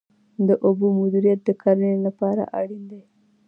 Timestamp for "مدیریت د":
0.99-1.49